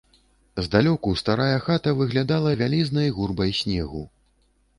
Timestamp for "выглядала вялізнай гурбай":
1.99-3.51